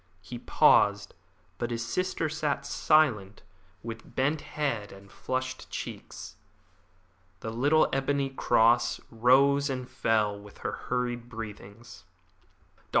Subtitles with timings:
[0.23, 1.13] He paused,
[1.59, 3.43] but his sister sat silent,
[3.83, 6.37] with bent head and flushed cheeks.
[7.41, 12.05] The little ebony cross rose and fell with her hurried breathings.
[12.77, 12.87] "Dr.